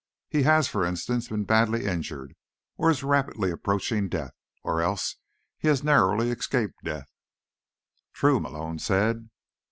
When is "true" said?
8.11-8.39